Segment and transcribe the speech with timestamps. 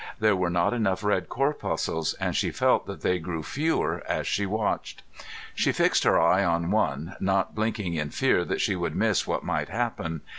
[0.19, 4.47] There were not enough red corpuscles, and she felt that they grew fewer as she
[4.47, 5.03] watched.
[5.53, 9.43] She fixed her eye on one, not blinking in fear that she would miss what
[9.43, 10.21] might happen.